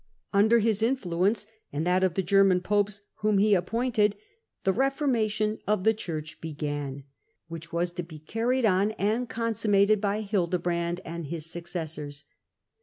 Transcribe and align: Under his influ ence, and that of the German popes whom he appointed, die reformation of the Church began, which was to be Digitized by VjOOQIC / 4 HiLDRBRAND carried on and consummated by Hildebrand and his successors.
Under 0.33 0.57
his 0.57 0.81
influ 0.81 1.27
ence, 1.27 1.45
and 1.71 1.85
that 1.85 2.03
of 2.03 2.15
the 2.15 2.23
German 2.23 2.61
popes 2.61 3.03
whom 3.17 3.37
he 3.37 3.53
appointed, 3.53 4.15
die 4.63 4.71
reformation 4.71 5.59
of 5.67 5.83
the 5.83 5.93
Church 5.93 6.41
began, 6.41 7.03
which 7.49 7.71
was 7.71 7.91
to 7.91 8.01
be 8.01 8.17
Digitized 8.17 8.21
by 8.23 8.23
VjOOQIC 8.23 8.33
/ 8.33 8.33
4 8.33 8.33
HiLDRBRAND 8.33 8.33
carried 8.33 8.65
on 8.65 8.91
and 8.93 9.29
consummated 9.29 10.01
by 10.01 10.21
Hildebrand 10.21 11.01
and 11.05 11.27
his 11.27 11.45
successors. 11.51 12.23